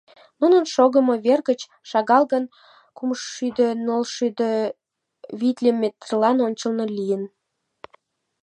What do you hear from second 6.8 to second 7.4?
лийын.